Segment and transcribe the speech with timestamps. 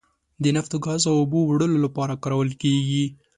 [0.43, 3.05] د نفتو، ګازو او اوبو وړلو لپاره کارول کیږي.